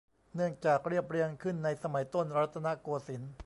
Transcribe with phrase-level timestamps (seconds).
[0.35, 3.33] เนื่องจากเรียบเรียงขึ้นในสมัยต้นรัตนโกสินทร์